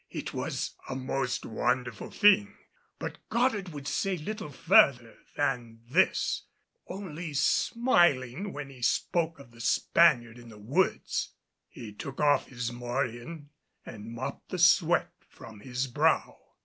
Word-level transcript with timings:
It 0.09 0.33
was 0.33 0.73
a 0.89 0.95
most 0.95 1.45
wonderful 1.45 2.09
thing; 2.09 2.55
but 2.97 3.19
Goddard 3.29 3.69
would 3.69 3.87
say 3.87 4.17
little 4.17 4.49
further 4.51 5.15
than 5.37 5.81
this, 5.91 6.45
only 6.87 7.35
smiling 7.35 8.51
when 8.51 8.71
he 8.71 8.81
spoke 8.81 9.37
of 9.37 9.51
the 9.51 9.61
Spaniard 9.61 10.39
in 10.39 10.49
the 10.49 10.57
woods. 10.57 11.33
He 11.69 11.93
took 11.93 12.19
off 12.19 12.47
his 12.47 12.71
morion 12.71 13.51
and 13.85 14.11
mopped 14.11 14.49
the 14.49 14.57
sweat 14.57 15.11
from 15.29 15.59
his 15.59 15.85
brow. 15.85 16.35